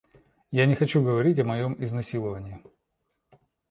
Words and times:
Я 0.51 0.65
не 0.65 0.73
хочу 0.75 1.01
о 1.01 1.03
говорить 1.03 1.37
о 1.37 1.43
моём 1.43 1.75
изнасиловании. 1.83 2.63